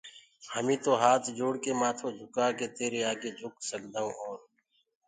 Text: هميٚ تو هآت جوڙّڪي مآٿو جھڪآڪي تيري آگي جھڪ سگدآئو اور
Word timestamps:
هميٚ 0.53 0.81
تو 0.83 0.91
هآت 1.03 1.23
جوڙّڪي 1.37 1.71
مآٿو 1.81 2.07
جھڪآڪي 2.17 2.67
تيري 2.77 3.01
آگي 3.11 3.29
جھڪ 3.39 3.53
سگدآئو 3.69 4.11
اور 4.23 4.39